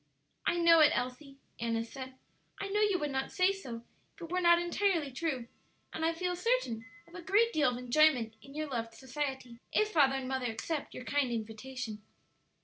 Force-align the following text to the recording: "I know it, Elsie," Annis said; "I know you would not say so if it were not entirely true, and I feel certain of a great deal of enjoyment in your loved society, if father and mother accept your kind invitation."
"I 0.47 0.57
know 0.57 0.79
it, 0.79 0.97
Elsie," 0.97 1.37
Annis 1.59 1.91
said; 1.93 2.15
"I 2.57 2.69
know 2.69 2.81
you 2.81 2.97
would 2.97 3.11
not 3.11 3.31
say 3.31 3.51
so 3.51 3.83
if 4.15 4.21
it 4.23 4.31
were 4.31 4.41
not 4.41 4.57
entirely 4.59 5.11
true, 5.11 5.47
and 5.93 6.03
I 6.03 6.11
feel 6.11 6.35
certain 6.35 6.85
of 7.07 7.13
a 7.13 7.21
great 7.21 7.53
deal 7.53 7.69
of 7.69 7.77
enjoyment 7.77 8.33
in 8.41 8.55
your 8.55 8.67
loved 8.67 8.95
society, 8.95 9.59
if 9.71 9.91
father 9.91 10.15
and 10.15 10.27
mother 10.27 10.47
accept 10.49 10.95
your 10.95 11.05
kind 11.05 11.31
invitation." 11.31 12.01